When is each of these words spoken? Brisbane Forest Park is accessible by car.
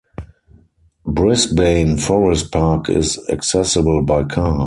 Brisbane 1.05 1.95
Forest 1.99 2.51
Park 2.51 2.89
is 2.89 3.19
accessible 3.29 4.01
by 4.01 4.23
car. 4.23 4.59